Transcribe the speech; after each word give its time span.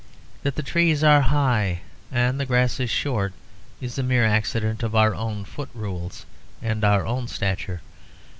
That 0.41 0.55
the 0.55 0.63
trees 0.63 1.03
are 1.03 1.21
high 1.21 1.81
and 2.11 2.39
the 2.39 2.45
grasses 2.47 2.89
short 2.89 3.33
is 3.79 3.99
a 3.99 4.01
mere 4.01 4.25
accident 4.25 4.81
of 4.81 4.95
our 4.95 5.13
own 5.13 5.45
foot 5.45 5.69
rules 5.75 6.25
and 6.59 6.83
our 6.83 7.05
own 7.05 7.27
stature. 7.27 7.81